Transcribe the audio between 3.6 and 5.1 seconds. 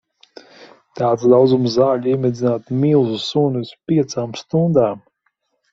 uz piecām stundām.